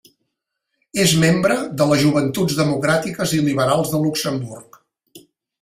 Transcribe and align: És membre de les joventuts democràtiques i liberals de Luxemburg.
És 1.03 1.13
membre 1.23 1.57
de 1.83 1.87
les 1.91 2.01
joventuts 2.05 2.57
democràtiques 2.63 3.37
i 3.41 3.45
liberals 3.51 3.93
de 3.95 4.03
Luxemburg. 4.07 4.85